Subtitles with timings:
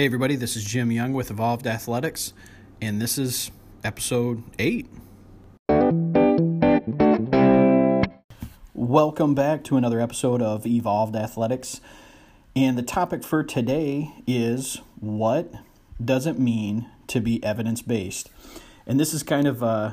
[0.00, 2.32] Hey, everybody, this is Jim Young with Evolved Athletics,
[2.80, 3.50] and this is
[3.84, 4.86] episode 8.
[8.72, 11.82] Welcome back to another episode of Evolved Athletics.
[12.56, 15.52] And the topic for today is what
[16.02, 18.30] does it mean to be evidence based?
[18.86, 19.92] And this is kind of uh,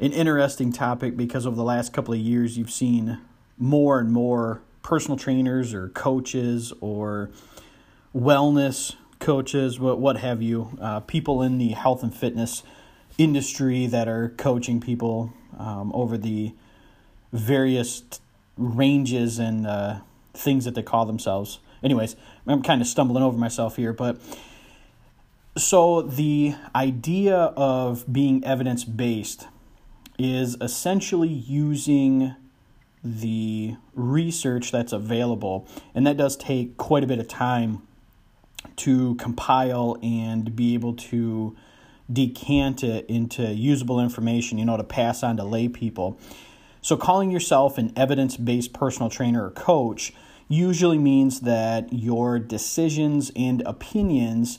[0.00, 3.22] an interesting topic because over the last couple of years, you've seen
[3.56, 7.30] more and more personal trainers or coaches or
[8.14, 12.62] wellness coaches, what what have you, uh, people in the health and fitness
[13.18, 16.52] industry that are coaching people um, over the
[17.32, 18.18] various t-
[18.56, 20.00] ranges and uh,
[20.32, 21.58] things that they call themselves.
[21.82, 24.18] Anyways, I'm kind of stumbling over myself here, but
[25.56, 29.46] so the idea of being evidence based
[30.18, 32.34] is essentially using
[33.04, 37.82] the research that's available, and that does take quite a bit of time
[38.76, 41.56] to compile and be able to
[42.12, 46.18] decant it into usable information, you know, to pass on to lay people.
[46.80, 50.12] So, calling yourself an evidence based personal trainer or coach
[50.48, 54.58] usually means that your decisions and opinions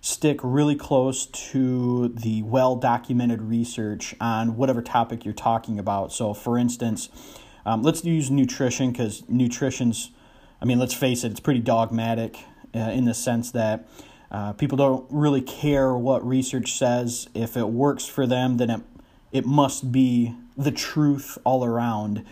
[0.00, 6.12] stick really close to the well documented research on whatever topic you're talking about.
[6.12, 7.08] So, for instance,
[7.66, 10.10] um, let's use nutrition because nutrition's,
[10.62, 12.38] I mean, let's face it, it's pretty dogmatic
[12.76, 13.88] uh, in the sense that
[14.30, 17.28] uh, people don't really care what research says.
[17.34, 18.80] If it works for them, then it
[19.32, 22.24] it must be the truth all around.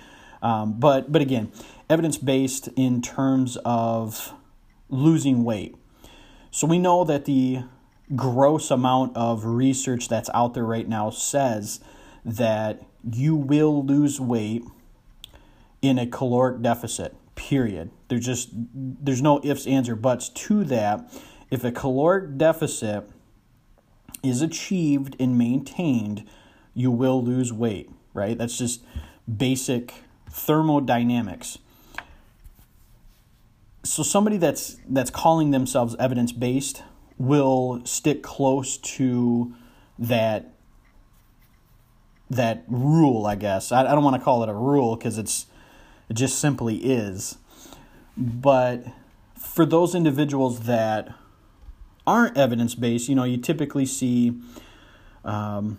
[0.42, 1.52] Um, but but again,
[1.88, 4.32] evidence based in terms of
[4.88, 5.74] losing weight.
[6.50, 7.64] So we know that the
[8.14, 11.80] gross amount of research that's out there right now says
[12.24, 14.62] that you will lose weight
[15.82, 17.90] in a caloric deficit period.
[18.14, 21.12] There's just there's no ifs, ands, or buts to that.
[21.50, 23.10] If a caloric deficit
[24.22, 26.24] is achieved and maintained,
[26.74, 28.38] you will lose weight, right?
[28.38, 28.84] That's just
[29.36, 29.94] basic
[30.30, 31.58] thermodynamics.
[33.82, 36.84] So somebody that's that's calling themselves evidence based
[37.18, 39.54] will stick close to
[39.98, 40.54] that
[42.30, 43.72] that rule, I guess.
[43.72, 45.46] I, I don't want to call it a rule because it's
[46.08, 47.38] it just simply is.
[48.16, 48.86] But
[49.36, 51.12] for those individuals that
[52.06, 54.34] aren't evidence based, you know, you typically see
[55.24, 55.78] um,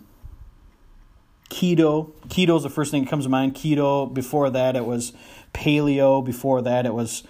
[1.48, 2.10] keto.
[2.28, 3.54] Keto is the first thing that comes to mind.
[3.54, 5.12] Keto, before that, it was
[5.54, 6.24] paleo.
[6.24, 7.22] Before that, it was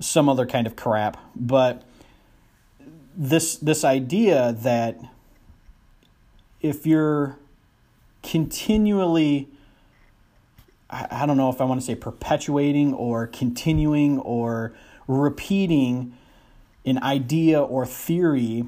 [0.00, 1.16] some other kind of crap.
[1.36, 1.82] But
[3.14, 4.98] this this idea that
[6.60, 7.38] if you're
[8.22, 9.48] continually
[10.90, 14.72] I don't know if I want to say perpetuating or continuing or
[15.06, 16.16] repeating
[16.84, 18.64] an idea or theory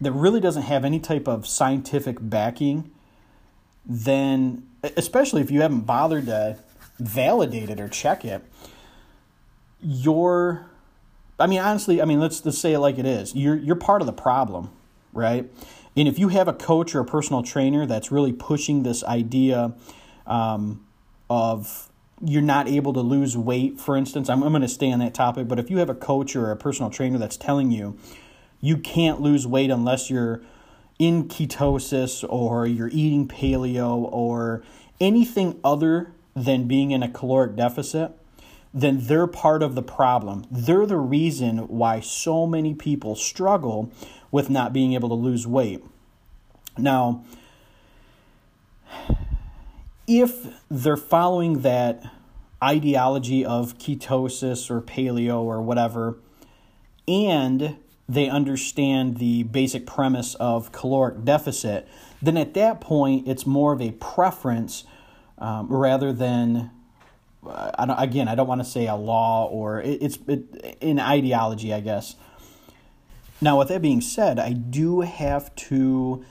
[0.00, 2.90] that really doesn't have any type of scientific backing,
[3.86, 4.66] then,
[4.96, 6.58] especially if you haven't bothered to
[6.98, 8.44] validate it or check it,
[9.80, 10.66] you're,
[11.38, 13.34] I mean, honestly, I mean, let's, let's say it like it is.
[13.34, 14.70] You're, you're part of the problem,
[15.12, 15.50] right?
[15.96, 19.72] And if you have a coach or a personal trainer that's really pushing this idea,
[20.26, 20.84] um,
[21.32, 21.88] of
[22.22, 25.14] you're not able to lose weight, for instance, I'm, I'm going to stay on that
[25.14, 27.98] topic, but if you have a coach or a personal trainer that's telling you
[28.60, 30.42] you can't lose weight unless you're
[30.98, 34.62] in ketosis or you're eating paleo or
[35.00, 38.12] anything other than being in a caloric deficit,
[38.74, 40.44] then they're part of the problem.
[40.50, 43.90] They're the reason why so many people struggle
[44.30, 45.82] with not being able to lose weight.
[46.78, 47.24] Now,
[50.06, 52.02] if they're following that
[52.62, 56.18] ideology of ketosis or paleo or whatever,
[57.08, 57.76] and
[58.08, 61.88] they understand the basic premise of caloric deficit,
[62.20, 64.84] then at that point it's more of a preference
[65.38, 66.70] um, rather than,
[67.46, 71.00] uh, I again, I don't want to say a law or it, it's it, an
[71.00, 72.14] ideology, I guess.
[73.40, 76.24] Now, with that being said, I do have to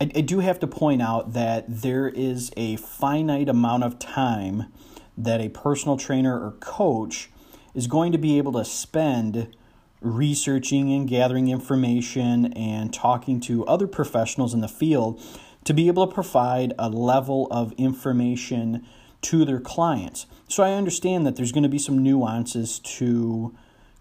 [0.00, 4.72] I, I do have to point out that there is a finite amount of time
[5.16, 7.30] that a personal trainer or coach
[7.74, 9.54] is going to be able to spend
[10.00, 15.20] researching and gathering information and talking to other professionals in the field
[15.64, 18.86] to be able to provide a level of information
[19.20, 20.24] to their clients.
[20.48, 23.54] So I understand that there's going to be some nuances to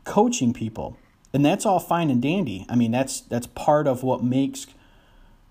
[0.06, 0.98] coaching people.
[1.34, 2.66] And that's all fine and dandy.
[2.70, 4.66] I mean, that's that's part of what makes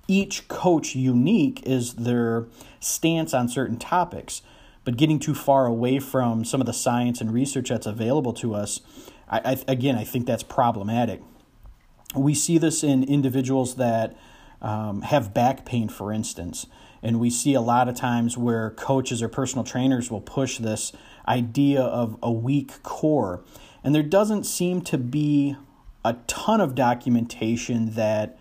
[0.08, 2.46] each coach unique is their
[2.80, 4.42] stance on certain topics.
[4.84, 8.54] But getting too far away from some of the science and research that's available to
[8.54, 8.80] us,
[9.28, 11.20] I, I, again, I think that's problematic.
[12.14, 14.16] we see this in individuals that
[14.62, 16.66] um, have back pain, for instance.
[17.02, 20.92] And we see a lot of times where coaches or personal trainers will push this
[21.28, 23.44] idea of a weak core.
[23.84, 25.56] And there doesn't seem to be
[26.04, 28.37] a ton of documentation that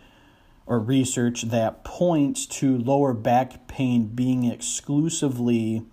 [0.68, 5.86] or research that points to lower back pain being exclusively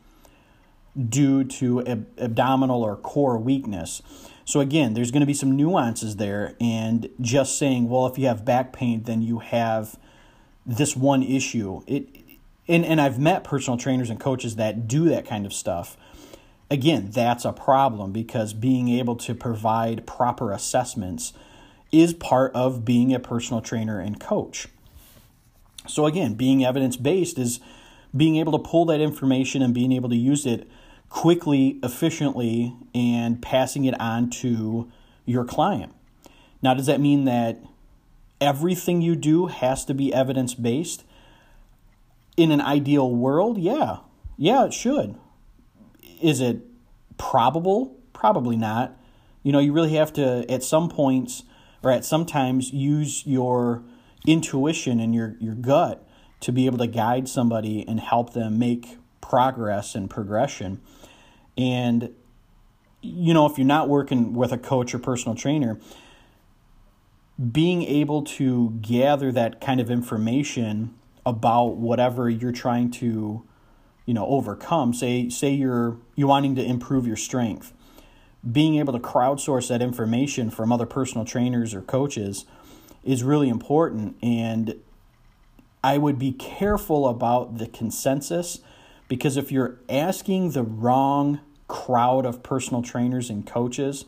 [1.08, 4.02] due to ab- abdominal or core weakness.
[4.44, 8.26] So, again, there's going to be some nuances there, and just saying, well, if you
[8.26, 9.96] have back pain, then you have
[10.66, 11.82] this one issue.
[11.86, 12.08] It,
[12.68, 15.96] and, and I've met personal trainers and coaches that do that kind of stuff.
[16.70, 21.32] Again, that's a problem because being able to provide proper assessments
[21.94, 24.68] is part of being a personal trainer and coach.
[25.86, 27.60] So, again, being evidence based is
[28.16, 30.68] being able to pull that information and being able to use it
[31.08, 34.90] quickly, efficiently, and passing it on to
[35.24, 35.94] your client.
[36.62, 37.62] Now, does that mean that
[38.40, 41.04] everything you do has to be evidence based?
[42.36, 43.98] In an ideal world, yeah.
[44.36, 45.14] Yeah, it should.
[46.20, 46.62] Is it
[47.16, 47.96] probable?
[48.12, 48.96] Probably not.
[49.42, 51.44] You know, you really have to, at some points,
[51.84, 52.26] or at some
[52.72, 53.82] use your
[54.26, 56.06] intuition and your, your gut
[56.40, 60.80] to be able to guide somebody and help them make progress and progression.
[61.56, 62.14] And,
[63.00, 65.78] you know, if you're not working with a coach or personal trainer,
[67.52, 70.94] being able to gather that kind of information
[71.26, 73.42] about whatever you're trying to
[74.06, 77.72] you know overcome say say you're you wanting to improve your strength
[78.50, 82.44] being able to crowdsource that information from other personal trainers or coaches
[83.02, 84.16] is really important.
[84.22, 84.76] And
[85.82, 88.60] I would be careful about the consensus
[89.08, 94.04] because if you're asking the wrong crowd of personal trainers and coaches,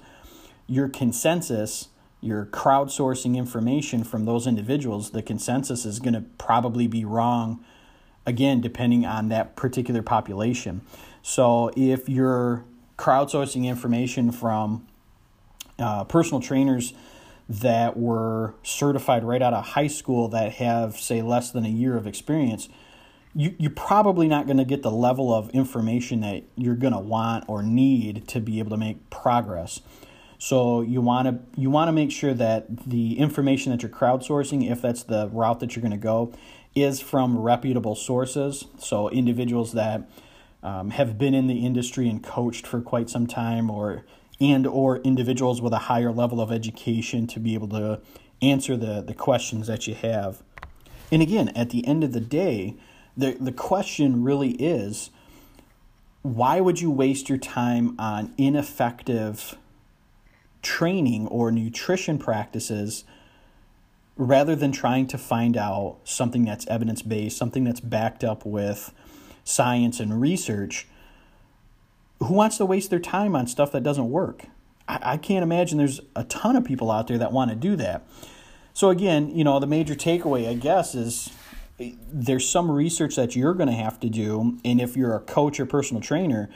[0.67, 1.89] your consensus,
[2.21, 7.65] your crowdsourcing information from those individuals, the consensus is going to probably be wrong
[8.25, 10.81] again, depending on that particular population.
[11.23, 12.65] So if you're
[12.97, 14.87] crowdsourcing information from
[15.79, 16.95] uh, personal trainers
[17.49, 21.97] that were certified right out of high school that have, say, less than a year
[21.97, 22.69] of experience,
[23.35, 26.99] you, you're probably not going to get the level of information that you're going to
[26.99, 29.81] want or need to be able to make progress.
[30.39, 34.71] So you want to you want to make sure that the information that you're crowdsourcing,
[34.71, 36.33] if that's the route that you're going to go,
[36.75, 38.67] is from reputable sources.
[38.79, 40.09] So individuals that
[40.67, 44.05] um, have been in the industry and coached for quite some time, or
[44.41, 48.01] and or individuals with a higher level of education to be able to
[48.43, 50.43] answer the, the questions that you have.
[51.13, 52.75] And again, at the end of the day,
[53.17, 55.11] the, the question really is
[56.23, 59.57] why would you waste your time on ineffective
[60.63, 63.05] training or nutrition practices
[64.17, 68.93] rather than trying to find out something that's evidence based, something that's backed up with
[69.47, 70.87] science and research?
[72.21, 74.45] who wants to waste their time on stuff that doesn't work?
[74.89, 77.77] I, I can't imagine there's a ton of people out there that want to do
[77.77, 78.07] that.
[78.73, 81.31] So, again, you know, the major takeaway, I guess, is
[81.81, 84.59] eh, there's some research that you're going to have to do.
[84.65, 86.51] And if you're a coach or personal trainer,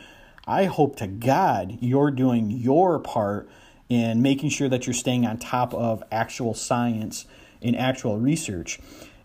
[0.47, 3.49] I hope to God you're doing your part
[3.89, 7.27] in making sure that you're staying on top of actual science
[7.63, 8.79] and actual research.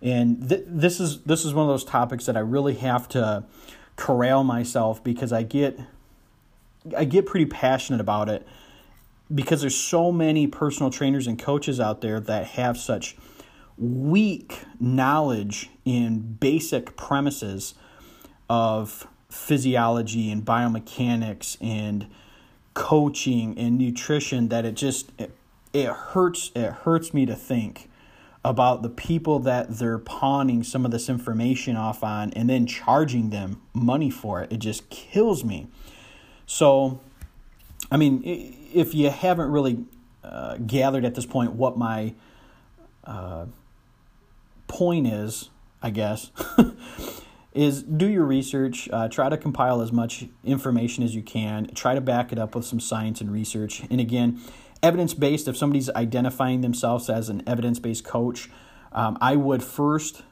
[0.05, 3.43] And th- this is this is one of those topics that I really have to
[3.95, 5.79] corral myself because I get
[6.95, 8.47] I get pretty passionate about it
[9.33, 13.17] because there's so many personal trainers and coaches out there that have such
[13.79, 17.73] weak knowledge in basic premises
[18.47, 22.05] of physiology and biomechanics and
[22.75, 25.31] coaching and nutrition that it just it,
[25.73, 27.89] it hurts it hurts me to think
[28.45, 33.31] about the people that they're pawning some of this information off on and then charging
[33.31, 34.51] them money for it.
[34.53, 35.65] It just kills me.
[36.45, 36.99] So,
[37.91, 39.85] I mean, if you haven't really
[40.23, 42.13] uh, gathered at this point what my
[43.03, 43.47] uh,
[44.67, 45.49] point is,
[45.81, 46.29] I guess,
[47.55, 51.95] is do your research, uh, try to compile as much information as you can, try
[51.95, 53.81] to back it up with some science and research.
[53.89, 54.39] And again,
[54.85, 58.49] evidence based, if somebody's identifying themselves as an evidence based coach,
[58.91, 60.23] um, I would first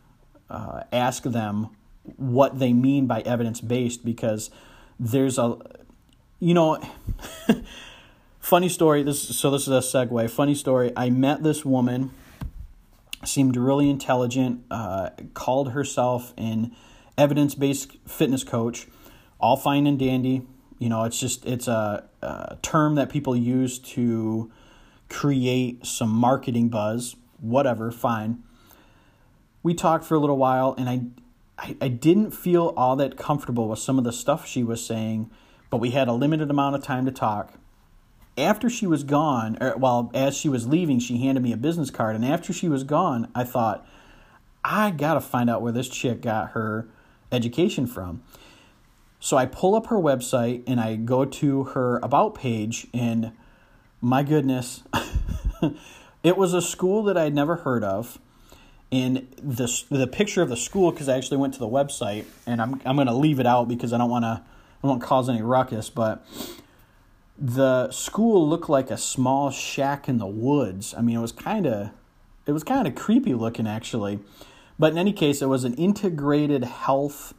[0.49, 1.69] uh, ask them
[2.17, 4.49] what they mean by evidence based because
[4.99, 5.57] there's a
[6.43, 6.77] you know,
[8.39, 9.01] funny story.
[9.01, 10.29] This so this is a segue.
[10.29, 10.91] Funny story.
[10.97, 12.11] I met this woman.
[13.23, 14.65] Seemed really intelligent.
[14.69, 16.75] Uh, called herself an
[17.17, 18.87] evidence-based fitness coach.
[19.39, 20.45] All fine and dandy.
[20.79, 24.51] You know, it's just it's a, a term that people use to
[25.09, 27.15] create some marketing buzz.
[27.39, 28.43] whatever, fine.
[29.61, 31.01] We talked for a little while, and I,
[31.57, 35.29] I, I didn't feel all that comfortable with some of the stuff she was saying,
[35.69, 37.53] but we had a limited amount of time to talk.
[38.37, 41.91] After she was gone, or well, as she was leaving, she handed me a business
[41.91, 43.87] card, and after she was gone, I thought,
[44.63, 46.87] I gotta find out where this chick got her
[47.31, 48.23] education from.
[49.23, 53.31] So I pull up her website and I go to her about page, and
[54.01, 54.83] my goodness,
[56.23, 58.19] it was a school that I'd never heard of.
[58.91, 62.61] And the the picture of the school, because I actually went to the website, and
[62.61, 64.41] I'm I'm gonna leave it out because I don't want to
[64.83, 66.27] I don't cause any ruckus, but
[67.39, 70.93] the school looked like a small shack in the woods.
[70.97, 71.91] I mean, it was kind of
[72.45, 74.19] it was kind of creepy looking actually.
[74.77, 77.33] But in any case, it was an integrated health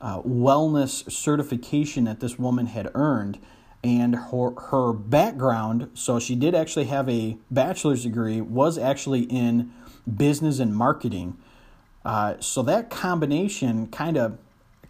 [0.00, 3.38] uh, wellness certification that this woman had earned.
[3.82, 9.72] And her, her background, so she did actually have a bachelor's degree, was actually in
[10.06, 11.38] business and marketing.
[12.04, 14.38] Uh, so that combination kind of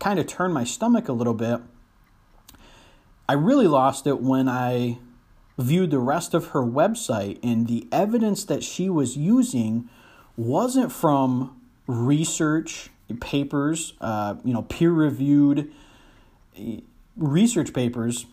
[0.00, 1.60] kind of turned my stomach a little bit.
[3.28, 4.98] I really lost it when I
[5.58, 9.88] viewed the rest of her website, and the evidence that she was using
[10.36, 15.72] wasn't from research papers, uh, you know, peer reviewed
[17.16, 18.26] research papers.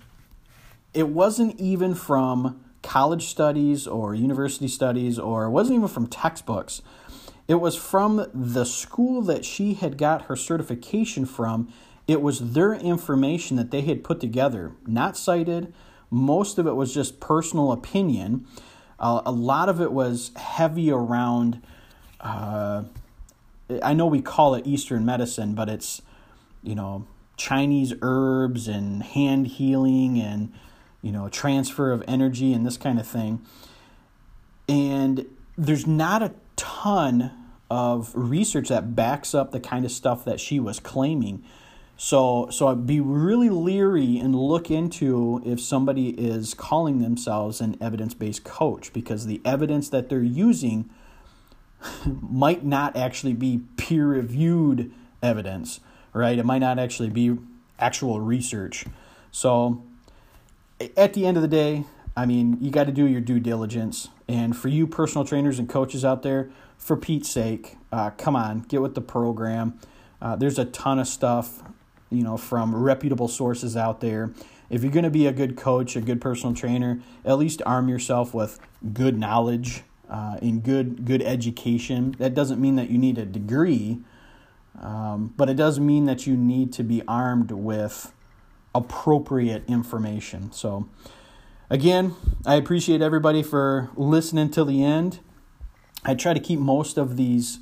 [0.94, 6.82] It wasn't even from college studies or university studies, or it wasn't even from textbooks.
[7.48, 11.72] It was from the school that she had got her certification from.
[12.08, 15.74] It was their information that they had put together, not cited.
[16.10, 18.48] Most of it was just personal opinion.
[19.00, 21.62] Uh, a lot of it was heavy around.
[23.84, 26.02] I know we call it Eastern medicine, but it's,
[26.64, 27.06] you know,
[27.36, 30.54] Chinese herbs and hand healing and,
[31.02, 33.42] you know, transfer of energy and this kind of thing.
[34.68, 35.26] And
[35.58, 37.32] there's not a ton
[37.70, 41.44] of research that backs up the kind of stuff that she was claiming.
[41.98, 47.76] So, so I'd be really leery and look into if somebody is calling themselves an
[47.82, 50.90] evidence based coach because the evidence that they're using
[52.22, 54.92] might not actually be peer reviewed
[55.22, 55.80] evidence,
[56.14, 56.38] right?
[56.38, 57.38] It might not actually be
[57.80, 58.86] actual research.
[59.32, 59.84] So,
[60.96, 64.10] at the end of the day, I mean, you got to do your due diligence.
[64.28, 68.62] And for you personal trainers and coaches out there, for Pete's sake, uh, come on,
[68.62, 69.80] get with the program.
[70.22, 71.62] Uh, there's a ton of stuff,
[72.10, 74.32] you know, from reputable sources out there.
[74.70, 77.88] If you're going to be a good coach, a good personal trainer, at least arm
[77.88, 78.60] yourself with
[78.94, 82.16] good knowledge uh, in good good education.
[82.20, 84.00] That doesn't mean that you need a degree,
[84.82, 88.14] um, but it does mean that you need to be armed with
[88.74, 90.52] appropriate information.
[90.52, 90.88] So,
[91.70, 95.20] again, I appreciate everybody for listening till the end.
[96.06, 97.60] I try to keep most of these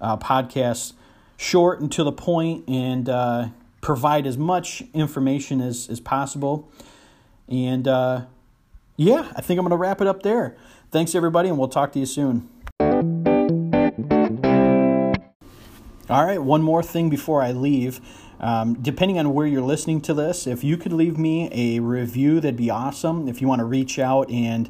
[0.00, 0.92] uh, podcasts
[1.36, 3.48] short and to the point and uh,
[3.80, 6.70] provide as much information as, as possible.
[7.48, 8.26] And uh,
[8.98, 10.56] yeah, I think I'm going to wrap it up there.
[10.90, 12.48] Thanks, everybody, and we'll talk to you soon.
[16.10, 18.00] All right, one more thing before I leave.
[18.40, 22.40] Um, depending on where you're listening to this, if you could leave me a review,
[22.40, 23.28] that'd be awesome.
[23.28, 24.68] If you want to reach out and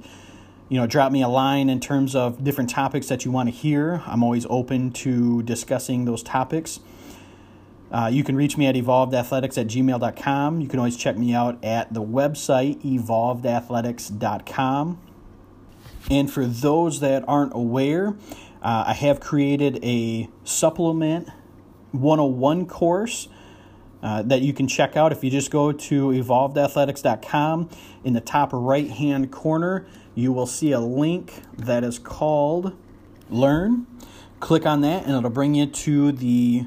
[0.69, 3.55] you know, drop me a line in terms of different topics that you want to
[3.55, 4.03] hear.
[4.07, 6.81] I'm always open to discussing those topics.
[7.91, 10.61] Uh, you can reach me at evolvedathletics at gmail.com.
[10.61, 15.01] You can always check me out at the website evolvedathletics.com.
[16.11, 18.15] And for those that aren't aware,
[18.63, 21.29] uh, I have created a supplement
[21.93, 23.29] 101 course
[24.03, 27.71] uh, that you can check out if you just go to evolvedathletics.com.
[28.05, 32.77] In the top right hand corner, you will see a link that is called
[33.31, 33.87] Learn.
[34.41, 36.67] Click on that, and it'll bring you to the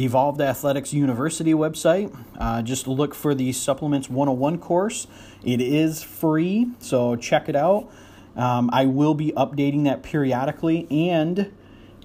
[0.00, 2.16] Evolved Athletics University website.
[2.38, 5.06] Uh, just look for the Supplements 101 course.
[5.42, 7.90] It is free, so check it out.
[8.36, 11.52] Um, I will be updating that periodically, and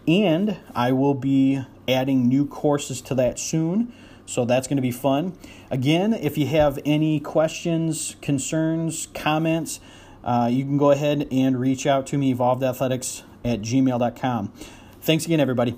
[0.08, 3.94] and I will be adding new courses to that soon.
[4.26, 5.38] So that's going to be fun.
[5.70, 9.80] Again, if you have any questions, concerns, comments,
[10.24, 14.54] uh, you can go ahead and reach out to me, evolvedathletics at gmail.com.
[15.02, 15.78] Thanks again, everybody.